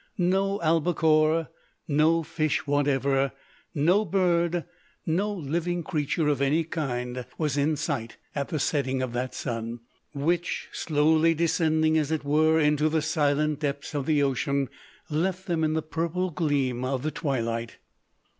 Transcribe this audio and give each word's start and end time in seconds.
No 0.17 0.59
albacore, 0.63 1.49
no 1.87 2.23
fish 2.23 2.65
whatever, 2.65 3.33
no 3.75 4.03
bird, 4.03 4.65
no 5.05 5.31
living 5.31 5.83
creature 5.83 6.27
of 6.27 6.41
any 6.41 6.63
kind, 6.63 7.23
was 7.37 7.55
in 7.55 7.75
sight 7.77 8.17
at 8.33 8.47
the 8.47 8.57
setting 8.59 9.03
of 9.03 9.13
that 9.13 9.35
sun; 9.35 9.81
which, 10.15 10.69
slowly 10.71 11.35
descending, 11.35 11.99
as 11.99 12.09
it 12.11 12.23
were, 12.25 12.59
into 12.59 12.89
the 12.89 13.03
silent 13.03 13.59
depths 13.59 13.93
of 13.93 14.07
the 14.07 14.23
ocean, 14.23 14.69
left 15.11 15.45
them 15.45 15.63
in 15.63 15.73
the 15.73 15.83
purple 15.83 16.31
gleam 16.31 16.83
of 16.83 17.03
the 17.03 17.11
twilight. 17.11 17.77